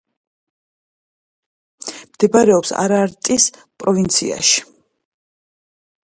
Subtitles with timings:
[2.13, 3.45] მდებარეობს არარატის
[3.83, 4.65] პროვინციაში.